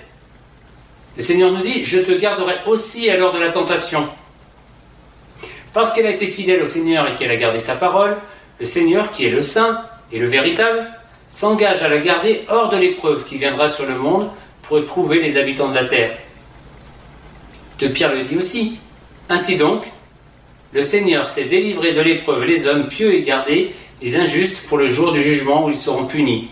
Le 1.16 1.22
Seigneur 1.22 1.52
nous 1.52 1.62
dit, 1.62 1.84
je 1.84 1.98
te 1.98 2.12
garderai 2.12 2.54
aussi 2.66 3.10
à 3.10 3.16
l'heure 3.16 3.32
de 3.32 3.40
la 3.40 3.50
tentation. 3.50 4.08
Parce 5.72 5.92
qu'elle 5.92 6.06
a 6.06 6.10
été 6.10 6.26
fidèle 6.26 6.62
au 6.62 6.66
Seigneur 6.66 7.08
et 7.08 7.16
qu'elle 7.16 7.30
a 7.30 7.36
gardé 7.36 7.60
sa 7.60 7.76
parole, 7.76 8.16
le 8.60 8.66
Seigneur, 8.66 9.12
qui 9.12 9.26
est 9.26 9.30
le 9.30 9.40
Saint 9.40 9.82
et 10.12 10.18
le 10.18 10.26
véritable, 10.26 10.86
s'engage 11.30 11.82
à 11.82 11.88
la 11.88 11.98
garder 11.98 12.44
hors 12.48 12.70
de 12.70 12.76
l'épreuve 12.76 13.24
qui 13.24 13.36
viendra 13.36 13.68
sur 13.68 13.86
le 13.86 13.96
monde 13.96 14.30
pour 14.62 14.78
éprouver 14.78 15.20
les 15.20 15.36
habitants 15.36 15.68
de 15.68 15.74
la 15.74 15.84
terre. 15.84 16.16
De 17.78 17.88
Pierre 17.88 18.14
le 18.14 18.22
dit 18.22 18.36
aussi. 18.36 18.78
Ainsi 19.28 19.56
donc, 19.56 19.84
le 20.72 20.82
Seigneur 20.82 21.28
s'est 21.28 21.44
délivré 21.44 21.92
de 21.92 22.00
l'épreuve 22.00 22.44
les 22.44 22.66
hommes 22.66 22.88
pieux 22.88 23.14
et 23.14 23.22
gardés, 23.22 23.74
les 24.02 24.16
injustes 24.16 24.66
pour 24.68 24.78
le 24.78 24.88
jour 24.88 25.12
du 25.12 25.22
jugement 25.22 25.66
où 25.66 25.70
ils 25.70 25.76
seront 25.76 26.06
punis. 26.06 26.48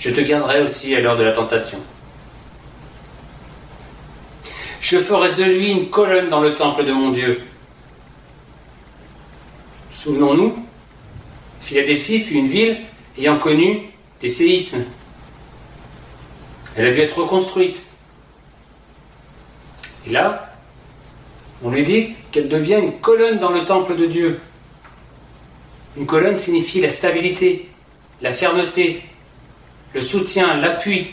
Je 0.00 0.10
te 0.10 0.20
garderai 0.22 0.62
aussi 0.62 0.96
à 0.96 1.00
l'heure 1.00 1.18
de 1.18 1.22
la 1.22 1.32
tentation. 1.32 1.78
Je 4.80 4.96
ferai 4.96 5.34
de 5.34 5.44
lui 5.44 5.70
une 5.70 5.90
colonne 5.90 6.30
dans 6.30 6.40
le 6.40 6.54
temple 6.54 6.84
de 6.84 6.92
mon 6.92 7.10
Dieu. 7.10 7.42
Souvenons-nous, 9.92 10.56
Philadelphie 11.60 12.20
fut 12.20 12.34
une 12.34 12.46
ville 12.46 12.78
ayant 13.18 13.38
connu 13.38 13.90
des 14.22 14.30
séismes. 14.30 14.84
Elle 16.76 16.86
a 16.86 16.92
dû 16.92 17.00
être 17.00 17.18
reconstruite. 17.18 17.86
Et 20.06 20.10
là, 20.10 20.54
on 21.62 21.70
lui 21.70 21.82
dit 21.82 22.14
qu'elle 22.32 22.48
devient 22.48 22.78
une 22.82 23.00
colonne 23.00 23.38
dans 23.38 23.50
le 23.50 23.66
temple 23.66 23.94
de 23.96 24.06
Dieu. 24.06 24.40
Une 25.98 26.06
colonne 26.06 26.38
signifie 26.38 26.80
la 26.80 26.88
stabilité, 26.88 27.68
la 28.22 28.32
fermeté, 28.32 29.02
le 29.94 30.00
soutien, 30.00 30.56
l'appui. 30.56 31.08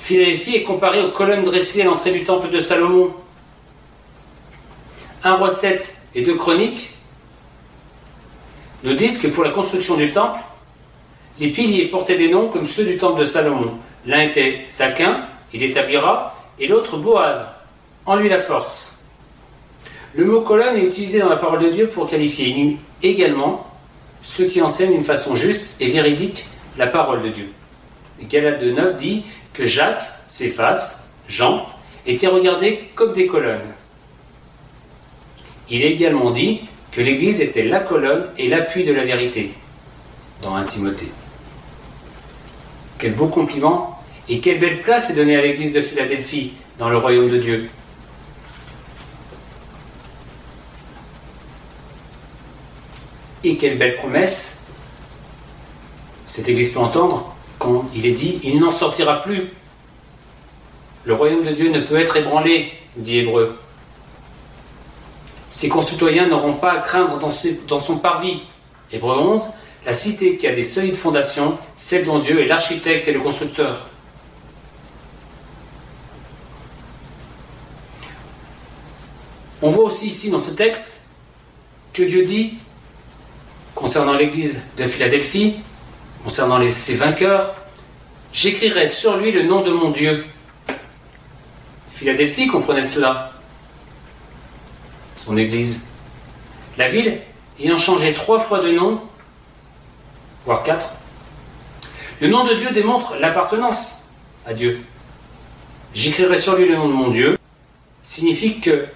Philadelphie 0.00 0.56
est 0.56 0.62
comparée 0.62 1.04
aux 1.04 1.10
colonnes 1.10 1.44
dressées 1.44 1.82
à 1.82 1.84
l'entrée 1.84 2.12
du 2.12 2.24
temple 2.24 2.50
de 2.50 2.58
Salomon. 2.58 3.12
Un 5.22 5.34
roi 5.34 5.50
7 5.50 6.02
et 6.14 6.22
deux 6.22 6.36
chroniques 6.36 6.94
nous 8.82 8.94
disent 8.94 9.18
que 9.18 9.26
pour 9.26 9.44
la 9.44 9.50
construction 9.50 9.96
du 9.96 10.10
temple, 10.10 10.38
les 11.38 11.50
piliers 11.50 11.86
portaient 11.86 12.16
des 12.16 12.28
noms 12.28 12.48
comme 12.48 12.66
ceux 12.66 12.84
du 12.84 12.96
temple 12.96 13.20
de 13.20 13.24
Salomon. 13.24 13.74
L'un 14.06 14.22
était 14.22 14.64
Zaquin, 14.70 15.26
il 15.52 15.62
établira, 15.62 16.34
et 16.58 16.66
l'autre 16.66 16.96
Boaz, 16.96 17.46
en 18.06 18.16
lui 18.16 18.28
la 18.28 18.38
force. 18.38 19.04
Le 20.14 20.24
mot 20.24 20.40
colonne 20.40 20.76
est 20.76 20.84
utilisé 20.84 21.20
dans 21.20 21.28
la 21.28 21.36
parole 21.36 21.62
de 21.62 21.70
Dieu 21.70 21.88
pour 21.88 22.08
qualifier 22.08 22.78
également 23.02 23.67
ceux 24.22 24.46
qui 24.46 24.62
enseignent 24.62 24.92
d'une 24.92 25.04
façon 25.04 25.34
juste 25.34 25.76
et 25.80 25.90
véridique 25.90 26.46
la 26.76 26.86
parole 26.86 27.22
de 27.22 27.28
Dieu. 27.28 27.48
Galate 28.22 28.60
de 28.60 28.70
9 28.70 28.96
dit 28.96 29.24
que 29.52 29.66
Jacques, 29.66 30.02
Céphas, 30.28 31.04
Jean 31.28 31.66
étaient 32.06 32.26
regardés 32.26 32.90
comme 32.94 33.12
des 33.12 33.26
colonnes. 33.26 33.60
Il 35.70 35.82
est 35.82 35.92
également 35.92 36.30
dit 36.30 36.60
que 36.92 37.00
l'Église 37.00 37.40
était 37.40 37.64
la 37.64 37.80
colonne 37.80 38.26
et 38.38 38.48
l'appui 38.48 38.84
de 38.84 38.92
la 38.92 39.04
vérité 39.04 39.52
dans 40.42 40.54
1 40.54 40.64
Timothée. 40.64 41.12
Quel 42.98 43.14
beau 43.14 43.28
compliment 43.28 44.02
et 44.28 44.40
quelle 44.40 44.58
belle 44.58 44.80
place 44.80 45.10
est 45.10 45.14
donnée 45.14 45.36
à 45.36 45.42
l'Église 45.42 45.72
de 45.72 45.80
Philadelphie 45.80 46.52
dans 46.78 46.88
le 46.88 46.98
royaume 46.98 47.30
de 47.30 47.38
Dieu. 47.38 47.68
Et 53.44 53.56
quelle 53.56 53.78
belle 53.78 53.96
promesse 53.96 54.66
cette 56.24 56.48
Église 56.48 56.72
peut 56.72 56.80
entendre 56.80 57.34
quand 57.58 57.88
il 57.94 58.06
est 58.06 58.12
dit 58.12 58.38
il 58.44 58.60
n'en 58.60 58.70
sortira 58.72 59.22
plus. 59.22 59.48
Le 61.04 61.14
royaume 61.14 61.44
de 61.44 61.52
Dieu 61.52 61.70
ne 61.70 61.80
peut 61.80 61.98
être 61.98 62.16
ébranlé, 62.16 62.72
dit 62.96 63.18
Hébreu. 63.18 63.58
Ses 65.50 65.68
concitoyens 65.68 66.26
n'auront 66.26 66.54
pas 66.54 66.72
à 66.72 66.78
craindre 66.78 67.18
dans, 67.18 67.80
son 67.80 67.98
parvis. 67.98 68.42
Hébreu 68.92 69.18
11, 69.18 69.42
la 69.86 69.92
cité 69.92 70.36
qui 70.36 70.46
a 70.46 70.54
des 70.54 70.62
solides 70.62 70.96
fondations, 70.96 71.58
celle 71.76 72.04
dont 72.04 72.18
Dieu 72.18 72.40
est 72.40 72.46
l'architecte 72.46 73.08
et 73.08 73.12
le 73.12 73.20
constructeur. 73.20 73.88
On 79.60 79.70
voit 79.70 79.84
aussi 79.84 80.08
ici 80.08 80.30
dans 80.30 80.38
ce 80.38 80.50
texte 80.50 81.00
que 81.92 82.04
Dieu 82.04 82.24
dit, 82.24 82.58
concernant 83.78 84.14
l'église 84.14 84.60
de 84.76 84.88
Philadelphie, 84.88 85.54
concernant 86.24 86.58
ses 86.68 86.96
vainqueurs, 86.96 87.54
j'écrirai 88.32 88.88
sur 88.88 89.16
lui 89.16 89.30
le 89.30 89.44
nom 89.44 89.62
de 89.62 89.70
mon 89.70 89.90
Dieu. 89.90 90.26
Philadelphie 91.92 92.48
comprenait 92.48 92.82
cela 92.82 93.32
son 95.16 95.36
église. 95.36 95.84
La 96.76 96.88
ville 96.88 97.20
ayant 97.60 97.78
changé 97.78 98.12
trois 98.14 98.40
fois 98.40 98.60
de 98.60 98.72
nom, 98.72 99.00
voire 100.44 100.64
quatre, 100.64 100.94
le 102.20 102.26
nom 102.26 102.44
de 102.44 102.54
Dieu 102.54 102.72
démontre 102.72 103.14
l'appartenance 103.20 104.08
à 104.44 104.54
Dieu. 104.54 104.80
J'écrirai 105.94 106.36
sur 106.36 106.56
lui 106.56 106.68
le 106.68 106.74
nom 106.74 106.88
de 106.88 106.94
mon 106.94 107.10
Dieu 107.10 107.38
signifie 108.02 108.58
que 108.58 108.86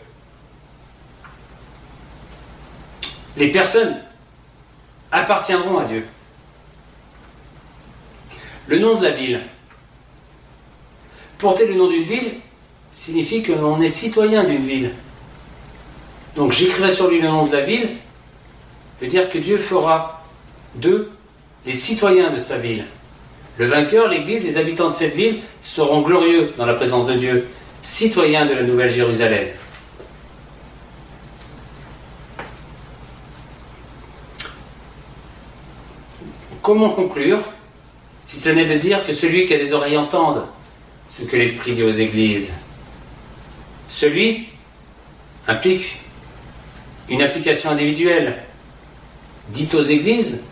les 3.36 3.52
personnes 3.52 3.96
appartiendront 5.12 5.78
à 5.78 5.84
Dieu. 5.84 6.04
Le 8.66 8.78
nom 8.78 8.94
de 8.94 9.04
la 9.04 9.10
ville. 9.10 9.40
Porter 11.38 11.66
le 11.66 11.74
nom 11.74 11.88
d'une 11.88 12.04
ville 12.04 12.32
signifie 12.92 13.42
que 13.42 13.52
l'on 13.52 13.80
est 13.80 13.88
citoyen 13.88 14.44
d'une 14.44 14.64
ville. 14.64 14.92
Donc 16.36 16.52
j'écrirai 16.52 16.90
sur 16.90 17.08
lui 17.08 17.20
le 17.20 17.28
nom 17.28 17.46
de 17.46 17.52
la 17.52 17.60
ville, 17.60 17.90
veut 19.00 19.08
dire 19.08 19.28
que 19.28 19.38
Dieu 19.38 19.58
fera 19.58 20.24
d'eux 20.74 21.10
les 21.66 21.72
citoyens 21.72 22.30
de 22.30 22.38
sa 22.38 22.56
ville. 22.56 22.84
Le 23.58 23.66
vainqueur, 23.66 24.08
l'Église, 24.08 24.44
les 24.44 24.56
habitants 24.56 24.88
de 24.88 24.94
cette 24.94 25.14
ville 25.14 25.40
seront 25.62 26.00
glorieux 26.00 26.54
dans 26.56 26.64
la 26.64 26.74
présence 26.74 27.06
de 27.06 27.14
Dieu, 27.14 27.48
citoyens 27.82 28.46
de 28.46 28.54
la 28.54 28.62
Nouvelle 28.62 28.90
Jérusalem. 28.90 29.48
Comment 36.62 36.90
conclure 36.90 37.40
si 38.22 38.38
ce 38.38 38.48
n'est 38.48 38.66
de 38.66 38.78
dire 38.78 39.04
que 39.04 39.12
celui 39.12 39.46
qui 39.46 39.54
a 39.54 39.58
des 39.58 39.72
oreilles 39.72 39.98
entende 39.98 40.46
ce 41.08 41.24
que 41.24 41.36
l'Esprit 41.36 41.72
dit 41.72 41.82
aux 41.82 41.90
églises? 41.90 42.54
Celui 43.88 44.46
implique 45.48 45.96
une 47.08 47.20
application 47.20 47.70
individuelle 47.70 48.44
dite 49.48 49.74
aux 49.74 49.82
églises 49.82 50.44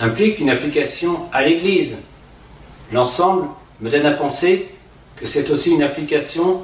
implique 0.00 0.40
une 0.40 0.48
application 0.48 1.28
à 1.32 1.44
l'église. 1.44 2.02
L'ensemble 2.90 3.48
me 3.80 3.90
donne 3.90 4.06
à 4.06 4.12
penser 4.12 4.68
que 5.16 5.26
c'est 5.26 5.50
aussi 5.50 5.72
une 5.72 5.82
application 5.82 6.62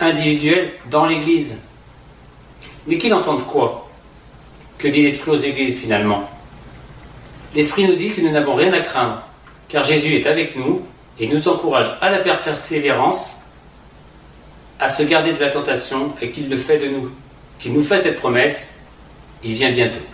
individuelle 0.00 0.72
dans 0.90 1.04
l'église. 1.04 1.58
Mais 2.86 2.96
qu'il 2.96 3.12
entende 3.12 3.46
quoi? 3.46 3.88
Que 4.78 4.88
dit 4.88 5.02
l'Esprit 5.02 5.30
aux 5.30 5.36
églises 5.36 5.78
finalement? 5.78 6.28
L'Esprit 7.56 7.88
nous 7.88 7.96
dit 7.96 8.10
que 8.10 8.20
nous 8.20 8.30
n'avons 8.30 8.52
rien 8.52 8.70
à 8.74 8.80
craindre, 8.80 9.22
car 9.68 9.82
Jésus 9.82 10.14
est 10.14 10.26
avec 10.26 10.56
nous 10.56 10.82
et 11.18 11.26
nous 11.26 11.48
encourage 11.48 11.96
à 12.02 12.10
la 12.10 12.18
persévérance, 12.18 13.46
à 14.78 14.90
se 14.90 15.02
garder 15.02 15.32
de 15.32 15.40
la 15.40 15.48
tentation 15.48 16.14
et 16.20 16.30
qu'il 16.30 16.50
le 16.50 16.58
fait 16.58 16.78
de 16.78 16.88
nous 16.88 17.10
qui 17.58 17.70
nous 17.70 17.82
fait 17.82 17.98
cette 17.98 18.18
promesse, 18.18 18.78
il 19.42 19.54
vient 19.54 19.72
bientôt. 19.72 20.04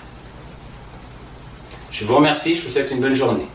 Je 1.91 2.05
vous 2.05 2.15
remercie, 2.15 2.55
je 2.55 2.63
vous 2.63 2.71
souhaite 2.71 2.93
une 2.93 3.01
bonne 3.01 3.15
journée. 3.15 3.47